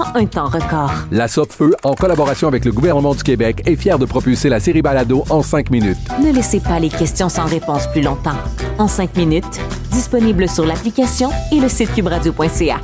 en 0.00 0.16
un 0.16 0.26
temps 0.26 0.48
record. 0.48 0.92
La 1.10 1.28
Feu, 1.28 1.74
en 1.82 1.94
collaboration 1.94 2.48
avec 2.48 2.64
le 2.64 2.72
gouvernement 2.72 3.14
du 3.14 3.22
Québec, 3.22 3.62
est 3.66 3.76
fière 3.76 3.98
de 3.98 4.06
propulser 4.06 4.48
la 4.48 4.60
série 4.60 4.82
Balado 4.82 5.24
en 5.30 5.42
cinq 5.42 5.70
minutes. 5.70 5.98
Ne 6.22 6.32
laissez 6.32 6.60
pas 6.60 6.78
les 6.78 6.88
questions 6.88 7.28
sans 7.28 7.44
réponse 7.44 7.86
plus 7.88 8.02
longtemps. 8.02 8.36
En 8.78 8.88
cinq 8.88 9.16
minutes, 9.16 9.60
disponible 9.92 10.48
sur 10.48 10.64
l'application 10.64 11.30
et 11.52 11.60
le 11.60 11.68
site 11.68 11.92
cubradio.ca. 11.94 12.80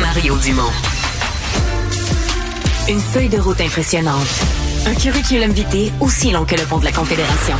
Mario 0.00 0.36
Dumont. 0.36 0.62
Une 2.88 3.00
feuille 3.00 3.28
de 3.28 3.38
route 3.38 3.60
impressionnante. 3.60 4.26
Un 4.86 4.94
curriculum 4.94 5.50
vitae 5.50 5.92
aussi 6.00 6.30
long 6.30 6.44
que 6.44 6.56
le 6.56 6.62
pont 6.62 6.78
de 6.78 6.84
la 6.84 6.92
Confédération. 6.92 7.56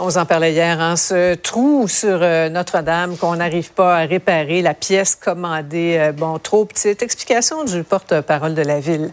On 0.00 0.08
en 0.16 0.26
parlait 0.26 0.52
hier, 0.52 0.80
hein, 0.80 0.96
ce 0.96 1.36
trou 1.36 1.86
sur 1.86 2.18
euh, 2.20 2.48
Notre-Dame 2.48 3.16
qu'on 3.16 3.36
n'arrive 3.36 3.70
pas 3.70 3.98
à 3.98 4.06
réparer, 4.06 4.60
la 4.60 4.74
pièce 4.74 5.14
commandée, 5.14 5.96
euh, 5.98 6.10
bon, 6.10 6.40
trop 6.40 6.64
petite. 6.64 7.00
Explication 7.00 7.62
du 7.62 7.84
porte-parole 7.84 8.56
de 8.56 8.62
la 8.62 8.80
ville. 8.80 9.12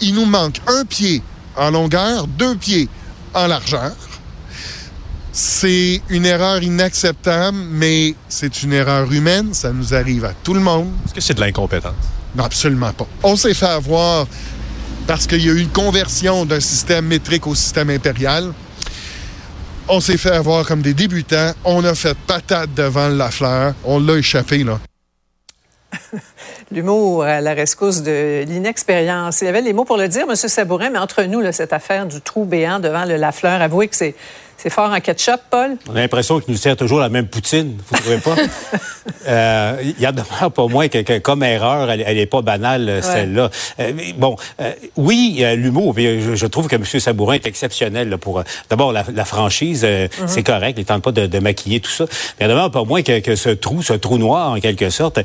Il 0.00 0.14
nous 0.16 0.24
manque 0.24 0.60
un 0.66 0.84
pied 0.84 1.22
en 1.56 1.70
longueur, 1.70 2.26
deux 2.26 2.56
pieds 2.56 2.88
en 3.32 3.46
largeur. 3.46 3.92
C'est 5.30 6.02
une 6.08 6.26
erreur 6.26 6.60
inacceptable, 6.60 7.58
mais 7.70 8.16
c'est 8.28 8.64
une 8.64 8.72
erreur 8.72 9.12
humaine. 9.12 9.54
Ça 9.54 9.72
nous 9.72 9.94
arrive 9.94 10.24
à 10.24 10.32
tout 10.42 10.54
le 10.54 10.60
monde. 10.60 10.90
Est-ce 11.04 11.14
que 11.14 11.20
c'est 11.20 11.34
de 11.34 11.40
l'incompétence? 11.40 11.94
Non, 12.34 12.42
absolument 12.42 12.92
pas. 12.92 13.06
On 13.22 13.36
s'est 13.36 13.54
fait 13.54 13.66
avoir 13.66 14.26
parce 15.06 15.28
qu'il 15.28 15.46
y 15.46 15.48
a 15.48 15.52
eu 15.52 15.60
une 15.60 15.68
conversion 15.68 16.44
d'un 16.44 16.58
système 16.58 17.06
métrique 17.06 17.46
au 17.46 17.54
système 17.54 17.90
impérial. 17.90 18.52
On 19.90 20.00
s'est 20.00 20.18
fait 20.18 20.32
avoir 20.32 20.66
comme 20.66 20.82
des 20.82 20.92
débutants. 20.92 21.52
On 21.64 21.82
a 21.82 21.94
fait 21.94 22.16
patate 22.26 22.74
devant 22.74 23.08
la 23.08 23.30
fleur. 23.30 23.74
On 23.84 23.98
l'a 23.98 24.18
échappé, 24.18 24.62
là. 24.62 24.78
L'humour 26.70 27.24
à 27.24 27.40
la 27.40 27.54
rescousse 27.54 28.02
de 28.02 28.44
l'inexpérience. 28.46 29.40
Il 29.40 29.46
y 29.46 29.48
avait 29.48 29.62
les 29.62 29.72
mots 29.72 29.86
pour 29.86 29.96
le 29.96 30.06
dire, 30.06 30.26
M. 30.28 30.36
Sabourin, 30.36 30.90
mais 30.90 30.98
entre 30.98 31.22
nous, 31.22 31.40
cette 31.52 31.72
affaire 31.72 32.04
du 32.04 32.20
trou 32.20 32.44
béant 32.44 32.80
devant 32.80 33.06
le 33.06 33.16
Lafleur, 33.16 33.62
avouez 33.62 33.88
que 33.88 33.96
c'est 33.96 34.14
c'est 34.58 34.70
fort 34.70 34.90
en 34.90 35.00
ketchup, 35.00 35.40
Paul? 35.50 35.76
On 35.88 35.94
a 35.94 36.00
l'impression 36.00 36.40
qu'il 36.40 36.52
nous 36.52 36.58
sert 36.58 36.76
toujours 36.76 36.98
la 36.98 37.08
même 37.08 37.28
poutine, 37.28 37.78
vous 37.86 37.96
ne 37.96 38.00
trouvez 38.00 38.18
pas? 38.18 38.36
Euh, 39.26 39.76
il 39.82 40.00
y 40.00 40.06
a 40.06 40.12
demeure 40.12 40.52
pas 40.52 40.66
moins 40.66 40.88
que, 40.88 41.18
comme 41.18 41.42
erreur, 41.42 41.90
elle 41.90 42.16
n'est 42.16 42.26
pas 42.26 42.42
banale, 42.42 43.00
celle-là. 43.02 43.50
Euh, 43.80 43.92
bon, 44.16 44.36
euh, 44.60 44.72
oui, 44.96 45.44
l'humour, 45.56 45.94
je, 45.96 46.34
je, 46.34 46.46
trouve 46.46 46.68
que 46.68 46.76
M. 46.76 46.84
Sabourin 46.84 47.34
est 47.34 47.46
exceptionnel 47.46 48.08
là, 48.08 48.18
pour... 48.18 48.42
D'abord, 48.70 48.92
la, 48.92 49.24
franchise, 49.24 49.84
mm-hmm. 49.84 50.08
c'est 50.26 50.42
correct, 50.42 50.74
il 50.78 50.82
ne 50.82 50.86
tente 50.86 51.02
pas 51.02 51.12
de, 51.12 51.38
maquiller 51.38 51.80
tout 51.80 51.90
ça. 51.90 52.04
Mais 52.08 52.46
il 52.46 52.48
y 52.48 52.50
a 52.50 52.54
demeure 52.54 52.70
pas 52.70 52.84
moins 52.84 53.02
que, 53.02 53.20
que, 53.20 53.36
ce 53.36 53.50
trou, 53.50 53.82
ce 53.82 53.92
trou 53.94 54.18
noir, 54.18 54.52
en 54.52 54.60
quelque 54.60 54.90
sorte, 54.90 55.20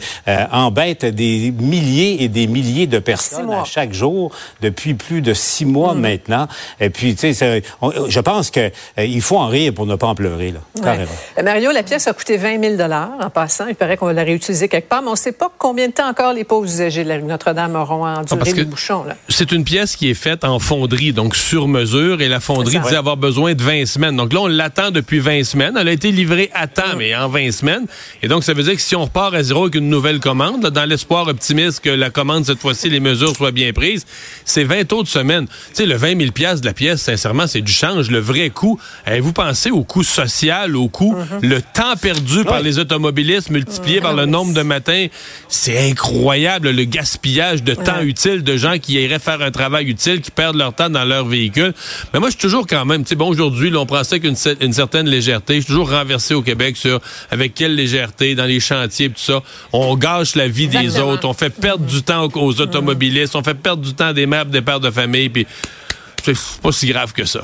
embête 0.52 1.06
des 1.06 1.52
milliers 1.52 2.24
et 2.24 2.28
des 2.28 2.48
milliers 2.48 2.88
de 2.88 3.00
personnes 3.00 3.52
à 3.52 3.64
chaque 3.66 3.94
jour 3.94 4.32
depuis 4.62 4.94
plus 4.94 5.22
de 5.22 5.34
six 5.34 5.66
mois 5.66 5.94
mm. 5.94 6.00
maintenant. 6.00 6.48
Et 6.80 6.90
puis, 6.90 7.16
tu 7.16 7.34
sais, 7.34 7.64
je 8.08 8.20
pense 8.20 8.52
que 8.52 8.72
il 8.98 9.22
faut 9.24 9.38
en 9.38 9.48
rire 9.48 9.74
pour 9.74 9.86
ne 9.86 9.96
pas 9.96 10.08
en 10.08 10.16
pleurer, 10.16 10.52
là. 10.52 10.60
Euh, 10.86 11.44
Mario, 11.44 11.72
la 11.72 11.84
pièce 11.84 12.08
a 12.08 12.14
coûté 12.14 12.38
20 12.38 12.78
000 12.78 12.92
en 12.92 13.30
passant. 13.30 13.68
Il 13.68 13.76
paraît 13.76 13.98
qu'on 13.98 14.08
va 14.08 14.14
la 14.14 14.24
réutiliser 14.24 14.68
quelque 14.68 14.90
part, 14.90 15.02
mais 15.02 15.10
on 15.10 15.12
ne 15.12 15.18
sait 15.18 15.32
pas 15.32 15.52
combien 15.58 15.88
de 15.88 15.94
temps 15.94 16.10
encore 16.10 16.34
les 16.34 16.44
pauvres 16.44 16.66
usagers 16.66 17.04
de 17.04 17.10
la 17.10 17.16
rue 17.16 17.24
Notre-Dame 17.24 17.76
auront 17.76 18.06
enduré 18.06 18.54
les 18.54 18.66
bouchons. 18.66 19.06
C'est 19.30 19.52
une 19.52 19.64
pièce 19.64 19.96
qui 19.96 20.10
est 20.10 20.16
faite 20.16 20.44
en 20.44 20.60
fonderie, 20.60 21.14
donc 21.14 21.36
sur 21.36 21.68
mesure, 21.68 22.22
et 22.22 22.28
la 22.28 22.40
fonderie 22.40 22.80
disait 22.80 22.96
avoir 22.96 23.18
besoin 23.18 23.54
de 23.54 23.64
20 23.64 23.86
semaines. 23.86 24.16
Donc 24.16 24.34
là, 24.34 24.42
on 24.42 24.48
l'attend 24.48 24.92
depuis 24.92 25.20
20 25.20 25.44
semaines. 25.44 25.78
Elle 25.78 25.88
a 25.88 25.92
été 25.92 26.12
livrée 26.12 26.50
à 26.54 26.68
temps, 26.68 26.96
mais 26.98 27.16
en 27.16 27.30
20 27.30 27.52
semaines. 27.52 27.86
Et 28.22 28.28
donc, 28.28 28.44
ça 28.44 28.54
veut 28.54 28.64
dire 28.64 28.76
que 28.76 28.82
si 28.82 28.96
on 28.96 29.04
repart 29.04 29.34
à 29.34 29.44
zéro 29.44 29.64
avec 29.64 29.76
une 29.76 29.90
nouvelle 29.90 30.20
commande, 30.20 30.68
dans 30.68 30.86
l'espoir 30.86 31.28
optimiste 31.28 31.80
que 31.80 31.90
la 31.90 32.10
commande, 32.10 32.46
cette 32.46 32.60
fois-ci, 32.60 32.90
les 32.90 33.00
mesures 33.00 33.36
soient 33.36 33.52
bien 33.52 33.72
prises, 33.74 34.06
c'est 34.46 34.64
20 34.64 34.92
autres 34.94 35.10
semaines. 35.10 35.48
Tu 35.48 35.54
sais, 35.74 35.86
le 35.86 35.96
20 35.96 36.20
000 36.20 36.56
de 36.60 36.66
la 36.66 36.74
pièce, 36.74 37.02
sincèrement, 37.02 37.48
c'est 37.48 37.62
du 37.62 37.72
change. 37.72 38.10
Le 38.10 38.20
vrai 38.20 38.50
coût, 38.50 38.80
vous 39.22 39.34
pensez 39.34 39.72
au 39.72 39.84
coût 39.84 40.04
social, 40.04 40.76
au 40.76 40.88
coût, 40.88 41.16
mhm. 41.16 41.50
le 41.50 41.62
temps 41.62 41.96
perdu 42.02 42.44
par 42.44 42.62
les 42.62 42.80
automobilistes 42.80 43.50
multiplié 43.50 44.02
par 44.02 44.14
le 44.14 44.26
nombre 44.26 44.54
de 44.54 44.62
matins, 44.62 45.08
c'est 45.48 45.90
incroyable 45.90 46.72
le 46.72 46.84
gaspillage 46.84 47.64
de 47.64 47.74
temps 47.74 48.02
utile 48.02 48.44
de 48.44 48.58
gens 48.58 48.78
qui 48.80 48.94
iraient 48.94 49.20
faire 49.20 49.42
un 49.42 49.52
travail 49.52 49.90
utile, 49.90 50.22
qui 50.22 50.32
perdent 50.32 50.56
leur 50.56 50.74
temps 50.74 50.90
dans 50.90 51.06
leur 51.06 51.26
véhicule. 51.26 51.74
Mais 52.14 52.20
moi, 52.20 52.30
je 52.30 52.34
suis 52.34 52.42
toujours 52.42 52.68
quand 52.68 52.86
même, 52.86 53.04
tu 53.04 53.10
sais, 53.10 53.16
bon, 53.16 53.28
aujourd'hui, 53.28 53.74
on 53.76 53.86
prend 53.86 54.04
ça 54.04 54.16
avec 54.16 54.24
une, 54.26 54.74
certaine 54.74 55.08
légèreté. 55.08 55.56
Je 55.56 55.60
suis 55.62 55.68
toujours 55.68 55.92
renversé 55.92 56.34
au 56.34 56.42
Québec 56.42 56.78
sur 56.78 57.00
avec 57.32 57.54
quelle 57.54 57.76
légèreté 57.76 58.36
dans 58.36 58.46
les 58.46 58.60
chantiers, 58.60 59.10
tout 59.10 59.16
ça. 59.18 59.42
On 59.72 59.96
gâche 59.96 60.36
la 60.36 60.48
vie 60.48 60.68
des 60.68 61.00
autres, 61.00 61.28
on 61.28 61.34
fait 61.34 61.50
perdre 61.50 61.86
du 61.86 62.02
temps 62.04 62.28
aux, 62.34 62.62
automobilistes, 62.62 63.36
on 63.36 63.44
fait 63.44 63.54
perdre 63.54 63.84
du 63.84 63.94
temps 63.94 64.14
des 64.14 64.26
mères, 64.26 64.46
des 64.46 64.62
pères 64.62 64.80
de 64.80 64.92
famille, 64.92 65.30
puis 65.30 65.48
c'est 66.24 66.38
pas 66.62 66.72
si 66.72 66.88
grave 66.88 67.14
que 67.14 67.26
ça. 67.26 67.44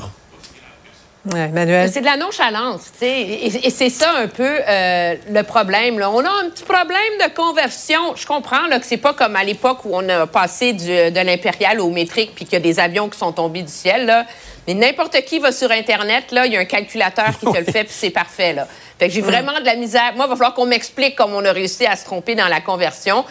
C'est 1.92 2.00
de 2.00 2.06
la 2.06 2.16
nonchalance, 2.16 2.92
tu 2.92 3.00
sais. 3.00 3.20
Et, 3.20 3.70
c'est 3.70 3.90
ça 3.90 4.10
un 4.16 4.26
peu 4.26 4.58
euh, 4.66 5.14
le 5.30 5.42
problème. 5.42 5.98
Là. 5.98 6.10
On 6.10 6.24
a 6.24 6.28
un 6.28 6.48
petit 6.48 6.64
problème 6.64 6.96
de 7.20 7.34
conversion. 7.34 8.16
Je 8.16 8.26
comprends 8.26 8.66
là, 8.68 8.78
que 8.78 8.86
c'est 8.86 8.96
pas 8.96 9.12
comme 9.12 9.36
à 9.36 9.44
l'époque 9.44 9.84
où 9.84 9.90
on 9.92 10.08
a 10.08 10.26
passé 10.26 10.72
du, 10.72 10.86
de 10.86 11.20
l'impérial 11.20 11.80
au 11.80 11.90
métrique 11.90 12.32
puis 12.34 12.46
qu'il 12.46 12.54
y 12.54 12.56
a 12.56 12.60
des 12.60 12.80
avions 12.80 13.10
qui 13.10 13.18
sont 13.18 13.32
tombés 13.32 13.62
du 13.62 13.72
ciel. 13.72 14.06
Là. 14.06 14.24
Mais 14.66 14.74
n'importe 14.74 15.20
qui 15.26 15.38
va 15.38 15.52
sur 15.52 15.70
Internet, 15.70 16.32
là, 16.32 16.46
il 16.46 16.54
y 16.54 16.56
a 16.56 16.60
un 16.60 16.64
calculateur 16.64 17.38
qui 17.38 17.46
te 17.46 17.58
le 17.58 17.64
fait 17.64 17.84
puis 17.84 17.94
c'est 17.94 18.10
parfait. 18.10 18.54
Là. 18.54 18.66
Fait 18.98 19.08
que 19.08 19.14
j'ai 19.14 19.20
vraiment 19.20 19.58
de 19.60 19.64
la 19.64 19.76
misère. 19.76 20.12
Moi, 20.16 20.24
il 20.26 20.30
va 20.30 20.36
falloir 20.36 20.54
qu'on 20.54 20.66
m'explique 20.66 21.16
comment 21.16 21.36
on 21.36 21.44
a 21.44 21.52
réussi 21.52 21.86
à 21.86 21.96
se 21.96 22.04
tromper 22.04 22.34
dans 22.34 22.48
la 22.48 22.60
conversion. 22.60 23.24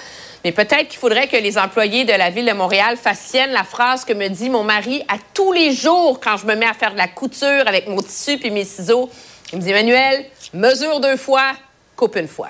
Mais 0.44 0.52
peut-être 0.52 0.88
qu'il 0.88 1.00
faudrait 1.00 1.28
que 1.28 1.36
les 1.36 1.58
employés 1.58 2.06
de 2.06 2.14
la 2.14 2.30
ville 2.30 2.46
de 2.46 2.54
Montréal 2.54 2.98
fassent 2.98 3.34
la 3.34 3.64
phrase 3.64 4.06
que 4.06 4.14
me 4.14 4.28
dit 4.30 4.50
mon 4.50 4.64
mari 4.64 5.04
à 5.08 5.16
tous 5.34 5.52
les 5.52 5.74
jours 5.74 6.20
quand 6.22 6.38
je 6.38 6.46
me 6.46 6.56
mets 6.56 6.68
à 6.68 6.74
faire 6.74 6.94
de 6.94 6.98
la 6.98 7.08
couture 7.08 7.64
avec 7.68 7.88
mon 7.88 8.02
tissu 8.02 8.40
et 8.42 8.50
mes 8.50 8.66
ciseaux. 8.66 9.10
Il 9.52 9.60
me 9.60 9.64
dit 9.64 9.72
Emmanuel, 9.72 10.26
mesure 10.54 11.00
deux 11.00 11.18
fois, 11.18 11.54
coupe 11.96 12.16
une 12.16 12.28
fois. 12.28 12.50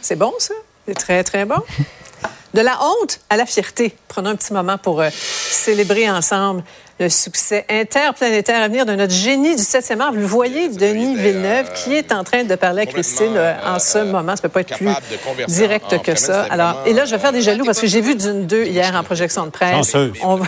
C'est 0.00 0.16
bon, 0.16 0.32
ça? 0.38 0.54
C'est 0.86 0.94
très, 0.94 1.22
très 1.24 1.44
bon. 1.44 1.60
De 2.54 2.60
la 2.60 2.78
honte 2.82 3.20
à 3.28 3.36
la 3.36 3.46
fierté. 3.46 3.94
Prenons 4.08 4.30
un 4.30 4.36
petit 4.36 4.52
moment 4.52 4.78
pour 4.78 5.00
euh, 5.00 5.10
célébrer 5.12 6.10
ensemble 6.10 6.64
le 7.00 7.08
succès 7.08 7.64
interplanétaire 7.70 8.62
à 8.62 8.68
venir 8.68 8.84
de 8.84 8.94
notre 8.94 9.14
génie 9.14 9.56
du 9.56 9.62
7e 9.62 10.00
art. 10.00 10.12
Vous 10.12 10.20
le 10.20 10.26
voyez, 10.26 10.68
Denis 10.68 11.16
Villeneuve, 11.16 11.72
qui 11.72 11.94
est 11.94 12.12
en 12.12 12.24
train 12.24 12.44
de 12.44 12.54
parler 12.56 12.82
à 12.82 12.86
Christine 12.86 13.32
euh, 13.36 13.54
en 13.66 13.78
ce 13.78 13.98
euh, 13.98 14.04
moment. 14.04 14.36
Ça 14.36 14.42
peut 14.42 14.50
pas 14.50 14.60
être 14.60 14.76
plus 14.76 14.90
direct 15.48 16.02
que 16.02 16.14
ça. 16.14 16.46
Alors, 16.50 16.82
et 16.84 16.92
là, 16.92 17.06
je 17.06 17.12
vais 17.12 17.18
faire 17.18 17.32
des 17.32 17.40
jaloux 17.40 17.64
parce 17.64 17.80
que 17.80 17.86
j'ai 17.86 18.02
vu 18.02 18.14
d'une 18.14 18.46
deux 18.46 18.64
hier 18.64 18.94
en 18.94 19.02
projection 19.02 19.46
de 19.46 19.50
presse. 19.50 19.96
On 20.22 20.36
va, 20.36 20.46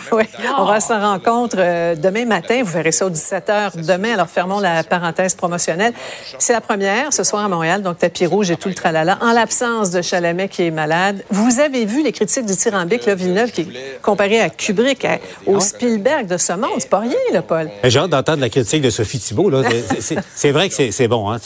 on 0.58 0.64
va 0.66 0.80
s'en 0.80 1.00
rencontre 1.00 1.56
euh, 1.58 1.94
demain 1.94 2.26
matin. 2.26 2.60
Vous 2.62 2.72
verrez 2.72 2.92
ça 2.92 3.06
aux 3.06 3.10
17 3.10 3.48
h 3.48 3.86
demain. 3.86 4.12
Alors, 4.12 4.28
fermons 4.28 4.60
la 4.60 4.84
parenthèse 4.84 5.34
promotionnelle. 5.34 5.94
C'est 6.38 6.52
la 6.52 6.60
première 6.60 7.14
ce 7.14 7.24
soir 7.24 7.42
à 7.42 7.48
Montréal, 7.48 7.80
donc 7.80 7.98
tapis 7.98 8.26
rouge 8.26 8.50
et 8.50 8.56
tout 8.56 8.68
le 8.68 8.74
tralala. 8.74 9.16
En 9.22 9.32
l'absence 9.32 9.90
de 9.90 10.02
Chalamet 10.02 10.48
qui 10.48 10.64
est 10.64 10.70
malade. 10.70 11.24
Vous 11.30 11.60
avez 11.60 11.86
vu 11.86 12.02
les 12.02 12.12
critiques 12.12 12.44
du 12.44 12.56
Tyrambique, 12.56 13.06
là, 13.06 13.14
Villeneuve, 13.14 13.52
qui 13.52 13.62
est 13.62 14.02
comparé 14.02 14.38
à 14.40 14.50
Kubrick, 14.50 15.06
au 15.46 15.60
Spielberg 15.60 16.26
de 16.26 16.36
ce 16.42 16.52
monde. 16.52 16.70
C'est 16.78 16.90
pas 16.90 17.00
rien, 17.00 17.16
là, 17.32 17.42
Paul. 17.42 17.70
J'ai 17.84 17.98
hâte 17.98 18.10
d'entendre 18.10 18.40
la 18.40 18.50
critique 18.50 18.82
de 18.82 18.90
Sophie 18.90 19.18
Thibault. 19.18 19.50
C'est 20.34 20.50
vrai 20.50 20.68
que 20.68 20.90
c'est 20.90 21.08
bon, 21.08 21.30
hein, 21.30 21.38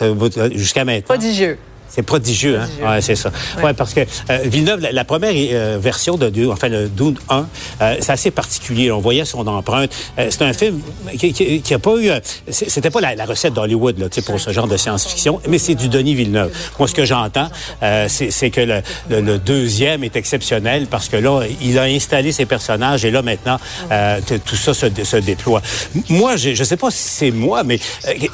jusqu'à 0.53 0.85
maintenant. 0.85 1.15
Prodigieux. 1.15 1.59
C'est 1.89 2.03
prodigieux, 2.03 2.59
hein? 2.59 2.69
Ouais, 2.83 3.01
c'est 3.01 3.15
ça. 3.15 3.31
Ouais. 3.63 3.73
parce 3.73 3.95
que 3.95 4.01
euh, 4.01 4.39
Villeneuve, 4.45 4.87
la, 4.91 5.05
première 5.05 5.33
euh, 5.35 5.79
version 5.81 6.17
de 6.17 6.29
Dune, 6.29 6.51
enfin 6.51 6.69
le 6.69 6.89
Dune 6.89 7.17
1, 7.29 7.47
euh, 7.81 7.97
c'est 8.01 8.13
assez 8.13 8.31
particulier. 8.31 8.91
On 8.91 9.01
voyait 9.01 9.25
son 9.25 9.47
empreinte. 9.47 9.91
c'est 10.17 10.43
un 10.43 10.53
film 10.53 10.81
qui, 11.19 11.33
qui, 11.33 11.75
a 11.75 11.79
pas 11.79 11.97
eu. 11.97 12.11
C'était 12.49 12.91
pas 12.91 13.01
la, 13.01 13.25
recette 13.25 13.55
d'Hollywood 13.55 13.99
là, 13.99 14.07
pour 14.25 14.41
ce 14.41 14.51
genre 14.51 14.67
de 14.67 14.77
science-fiction, 14.77 15.41
mais 15.49 15.59
c'est 15.59 15.75
du 15.75 15.89
Denis 15.89 16.15
Villeneuve. 16.15 16.53
Moi, 16.79 16.89
ce 16.89 16.95
que 16.95 17.05
j'entends, 17.05 17.49
c'est 18.09 18.51
que 18.51 18.61
le, 18.61 18.83
le, 19.09 19.39
deuxième 19.39 20.05
est 20.05 20.17
exceptionnel 20.17 20.87
parce 20.89 21.09
que 21.09 21.17
là, 21.17 21.43
il 21.61 21.79
a 21.79 21.83
installé 21.83 22.33
ses 22.33 22.47
personnages 22.47 23.05
et 23.05 23.11
là 23.11 23.23
maintenant, 23.23 23.59
tout 24.45 24.57
ça 24.57 24.75
se, 24.75 24.87
se, 25.05 25.17
déploie. 25.17 25.63
Moi, 26.09 26.37
je 26.37 26.63
sais 26.63 26.77
pas 26.77 26.91
si 26.91 27.09
c'est 27.09 27.31
moi, 27.31 27.63
mais 27.65 27.79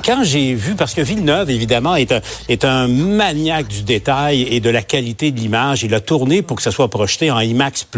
quand 0.04 0.24
j'ai 0.24 0.54
vu, 0.54 0.74
parce 0.74 0.94
que 0.94 1.00
Villeneuve, 1.00 1.50
évidemment, 1.50 1.96
est 1.96 2.12
un, 2.12 2.20
est 2.48 2.64
un 2.64 2.88
maniaque 3.42 3.66
du 3.66 3.82
détail 3.82 4.42
et 4.42 4.60
de 4.60 4.70
la 4.70 4.82
qualité 4.82 5.32
de 5.32 5.40
l'image. 5.40 5.82
Il 5.82 5.92
a 5.94 6.00
tourné 6.00 6.42
pour 6.42 6.56
que 6.56 6.62
ça 6.62 6.70
soit 6.70 6.88
projeté 6.88 7.32
en 7.32 7.40
IMAX+, 7.40 7.88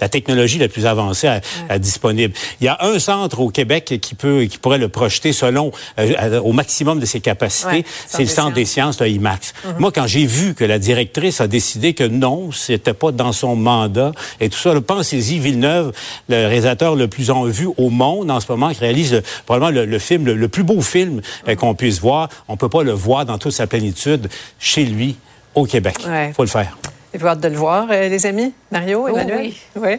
la 0.00 0.08
technologie 0.08 0.58
la 0.58 0.68
plus 0.68 0.86
avancée 0.86 1.28
à, 1.68 1.78
disponible. 1.80 2.32
Il 2.60 2.66
y 2.66 2.68
a 2.68 2.78
un 2.82 3.00
centre 3.00 3.40
au 3.40 3.48
Québec 3.48 3.98
qui 4.00 4.14
peut, 4.14 4.44
qui 4.44 4.58
pourrait 4.58 4.78
le 4.78 4.88
projeter 4.88 5.32
selon 5.32 5.72
euh, 5.98 6.40
au 6.40 6.52
maximum 6.52 7.00
de 7.00 7.06
ses 7.06 7.20
capacités. 7.20 7.84
c'est 8.06 8.22
le 8.22 8.28
centre 8.28 8.54
des 8.54 8.64
sciences, 8.64 8.98
de 8.98 9.06
IMAX. 9.06 9.54
Mhm. 9.64 9.74
Moi, 9.80 9.90
quand 9.92 10.06
j'ai 10.06 10.24
vu 10.24 10.54
que 10.54 10.64
la 10.64 10.78
directrice 10.78 11.40
a 11.40 11.48
décidé 11.48 11.92
que 11.92 12.04
non, 12.04 12.52
c'était 12.52 12.94
pas 12.94 13.10
dans 13.10 13.32
son 13.32 13.56
mandat 13.56 14.12
et 14.40 14.48
tout 14.48 14.58
ça, 14.58 14.72
pensez-y, 14.80 15.40
Villeneuve, 15.40 15.92
le 16.28 16.46
réalisateur 16.46 16.94
le 16.94 17.08
plus 17.08 17.30
en 17.30 17.44
vue 17.44 17.68
au 17.76 17.90
monde 17.90 18.30
en 18.30 18.38
ce 18.38 18.46
moment, 18.48 18.70
qui 18.70 18.80
réalise 18.80 19.20
probablement 19.46 19.84
le, 19.84 19.98
film, 19.98 20.26
le, 20.26 20.48
plus 20.48 20.62
beau 20.62 20.80
film 20.80 21.22
euh, 21.48 21.56
qu'on 21.56 21.74
puisse 21.74 22.00
voir. 22.00 22.28
On 22.46 22.56
peut 22.56 22.68
pas 22.68 22.84
le 22.84 22.92
voir 22.92 23.26
dans 23.26 23.38
toute 23.38 23.52
sa 23.52 23.66
plénitude 23.66 24.28
chez 24.76 24.84
lui 24.84 25.16
au 25.54 25.64
Québec. 25.64 25.96
Il 26.04 26.34
faut 26.34 26.42
le 26.42 26.50
faire. 26.50 26.76
Il 27.14 27.18
faut 27.18 27.28
hâte 27.28 27.40
de 27.40 27.48
le 27.48 27.56
voir, 27.56 27.86
euh, 27.90 28.10
les 28.10 28.26
amis. 28.26 28.52
Mario, 28.70 29.04
oh 29.04 29.08
Emmanuel? 29.08 29.38
oui. 29.40 29.56
oui. 29.76 29.96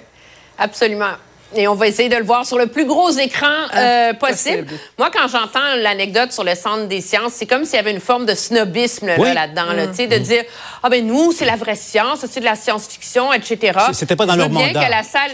Absolument. 0.55 1.13
Et 1.55 1.67
on 1.67 1.75
va 1.75 1.87
essayer 1.87 2.09
de 2.09 2.15
le 2.15 2.25
voir 2.25 2.45
sur 2.45 2.57
le 2.57 2.67
plus 2.67 2.85
gros 2.85 3.09
écran 3.09 3.47
ah, 3.71 3.79
euh, 3.79 4.13
possible. 4.13 4.67
Moi, 4.97 5.09
quand 5.13 5.27
j'entends 5.29 5.75
l'anecdote 5.77 6.33
sur 6.33 6.43
le 6.43 6.55
Centre 6.55 6.87
des 6.87 6.99
sciences, 6.99 7.33
c'est 7.33 7.45
comme 7.45 7.63
s'il 7.63 7.75
y 7.75 7.79
avait 7.79 7.91
une 7.91 8.01
forme 8.01 8.25
de 8.25 8.35
snobisme 8.35 9.07
là-dedans, 9.07 9.71
là, 9.73 9.87
mm. 9.87 10.07
de 10.07 10.17
dire 10.17 10.43
ah 10.83 10.89
ben 10.89 11.05
nous 11.05 11.31
c'est 11.31 11.45
la 11.45 11.55
vraie 11.55 11.75
science, 11.75 12.25
c'est 12.29 12.41
de 12.41 12.45
la 12.45 12.55
science-fiction, 12.55 13.31
etc. 13.31 13.79
C'était 13.93 14.15
pas 14.17 14.25
dans 14.25 14.35
leur 14.35 14.49
mandat. 14.49 14.85
que 14.85 14.91
la 14.91 15.03
salle, 15.03 15.31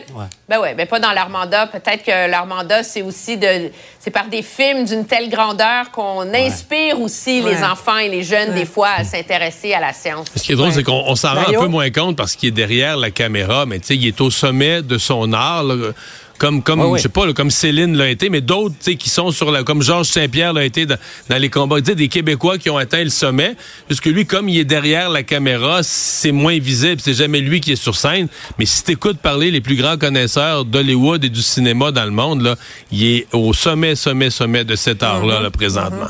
ben 0.48 0.60
ouais, 0.60 0.75
mais 0.75 0.86
pas 0.86 1.00
dans 1.00 1.13
leur 1.13 1.30
mandat. 1.30 1.68
Peut-être 1.68 2.04
que 2.04 2.30
leur 2.30 2.45
mandat 2.45 2.83
c'est 2.83 3.01
aussi 3.01 3.38
de, 3.38 3.71
c'est 4.00 4.12
par 4.12 4.27
des 4.27 4.44
films 4.44 4.86
d'une 4.86 5.06
telle 5.06 5.30
grandeur 5.30 5.89
qu'on 5.92 6.31
inspire 6.33 7.01
aussi 7.01 7.42
les 7.42 7.63
enfants 7.63 7.98
et 7.98 8.09
les 8.09 8.24
jeunes 8.24 8.54
des 8.54 8.66
fois 8.66 8.89
à 8.98 9.04
s'intéresser 9.04 9.74
à 9.74 9.80
la 9.80 9.94
science. 9.94 10.27
Ce 10.36 10.44
qui 10.44 10.51
est 10.51 10.56
drôle, 10.56 10.74
c'est 10.74 10.83
qu'on 10.83 11.16
s'en 11.16 11.33
rend 11.33 11.48
un 11.48 11.59
peu 11.59 11.68
moins 11.68 11.89
compte 11.89 12.16
parce 12.16 12.36
qu'il 12.36 12.50
est 12.50 12.51
derrière 12.51 12.98
la 12.98 13.09
caméra, 13.09 13.66
mais 13.66 13.80
tu 13.80 13.88
sais, 13.88 13.95
il 13.95 14.07
est 14.07 14.21
au 14.21 14.30
sommet 14.30 14.83
de 14.83 14.98
son 15.00 15.33
art. 15.33 15.63
Là 15.63 15.94
comme 16.38 16.62
comme 16.63 16.97
je 16.97 17.01
sais 17.01 17.09
pas 17.09 17.31
comme 17.33 17.51
Céline 17.51 17.95
l'a 17.95 18.09
été 18.09 18.30
mais 18.30 18.41
d'autres 18.41 18.75
tu 18.75 18.91
sais 18.91 18.95
qui 18.95 19.09
sont 19.09 19.31
sur 19.31 19.51
la 19.51 19.63
comme 19.63 19.81
Georges 19.81 20.07
Saint-Pierre 20.07 20.53
l'a 20.53 20.65
été 20.65 20.85
dans, 20.85 20.97
les 21.30 21.50
combats 21.50 21.81
des 21.81 22.07
Québécois 22.07 22.57
qui 22.57 22.69
ont 22.69 22.77
atteint 22.77 23.03
le 23.03 23.09
sommet. 23.09 23.56
Puisque 23.88 24.06
lui 24.06 24.25
comme 24.25 24.50
il 24.50 24.57
est 24.57 24.65
derrière 24.65 25.09
la 25.09 25.24
caméra 25.24 25.81
c'est 25.83 26.31
moins 26.31 26.57
visible 26.57 27.01
c'est 27.01 27.13
jamais 27.13 27.39
lui 27.39 27.62
qui 27.62 27.71
est 27.71 27.81
sur 27.81 27.95
scène. 27.95 28.27
Mais 28.59 28.65
si 28.65 28.83
t'écoutes 28.83 29.19
parler 29.19 29.51
les 29.51 29.62
plus 29.62 29.75
grands 29.75 29.97
connaisseurs 29.97 30.65
d'Hollywood 30.65 31.24
et 31.24 31.30
du 31.30 31.41
cinéma 31.41 31.91
dans 31.91 32.06
le 32.06 32.12
monde 32.12 32.41
là 32.41 32.56
il 32.91 33.03
est 33.03 33.27
au 33.33 33.53
sommet 33.53 33.95
sommet 33.95 34.30
sommet 34.30 34.63
de 34.63 34.75
cet 34.75 35.03
art 35.03 35.25
là, 35.25 35.50
présentement 35.51 36.09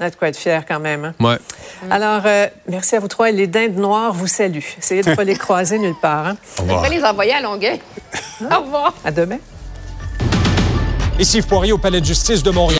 a 0.00 0.10
de 0.10 0.16
quoi 0.16 0.28
être 0.28 0.36
fier 0.36 0.64
quand 0.66 0.80
même. 0.80 1.04
Hein? 1.04 1.14
Ouais. 1.20 1.38
Alors, 1.90 2.22
euh, 2.26 2.46
merci 2.68 2.96
à 2.96 3.00
vous 3.00 3.08
trois. 3.08 3.30
Les 3.30 3.46
dindes 3.46 3.76
noires 3.76 4.12
vous 4.12 4.26
saluent. 4.26 4.76
Essayez 4.78 5.02
de 5.02 5.10
ne 5.10 5.14
pas 5.14 5.24
les 5.24 5.36
croiser 5.36 5.78
nulle 5.78 5.94
part. 6.00 6.26
Hein? 6.26 6.36
On 6.60 6.76
va 6.76 6.88
les 6.88 7.02
envoyer 7.04 7.32
à 7.32 7.40
Longueuil. 7.40 7.80
Au 8.40 8.60
revoir. 8.62 8.94
À 9.04 9.10
demain. 9.10 9.38
Ici 11.18 11.42
Poirier 11.42 11.70
au 11.70 11.78
Palais 11.78 12.00
de 12.00 12.06
justice 12.06 12.42
de 12.42 12.50
Montréal. 12.50 12.72